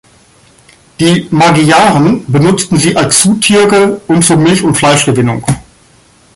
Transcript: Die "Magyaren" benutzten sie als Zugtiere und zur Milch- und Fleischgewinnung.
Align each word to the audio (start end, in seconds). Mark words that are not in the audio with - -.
Die 0.99 1.27
"Magyaren" 1.29 2.25
benutzten 2.25 2.75
sie 2.79 2.97
als 2.97 3.19
Zugtiere 3.21 4.01
und 4.07 4.23
zur 4.25 4.37
Milch- 4.37 4.63
und 4.63 4.73
Fleischgewinnung. 4.73 5.45